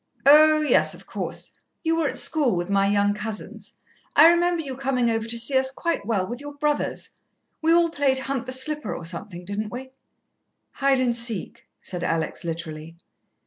"Oh, 0.25 0.61
yes, 0.61 0.95
of 0.95 1.05
course. 1.05 1.51
You 1.83 1.95
were 1.95 2.07
at 2.07 2.17
school 2.17 2.55
with 2.55 2.71
my 2.71 2.87
young 2.87 3.13
cousins. 3.13 3.73
I 4.15 4.29
remember 4.31 4.63
you 4.63 4.75
coming 4.75 5.11
over 5.11 5.27
to 5.27 5.37
see 5.37 5.55
us 5.55 5.69
quite 5.69 6.07
well, 6.07 6.25
with 6.27 6.41
your 6.41 6.55
brothers. 6.55 7.11
We 7.61 7.71
all 7.71 7.91
played 7.91 8.17
hunt 8.17 8.47
the 8.47 8.51
slipper 8.51 8.95
or 8.95 9.05
something, 9.05 9.45
didn't 9.45 9.69
we?" 9.69 9.91
"Hide 10.71 10.99
and 10.99 11.15
seek," 11.15 11.67
said 11.83 12.03
Alex 12.03 12.43
literally. 12.43 12.97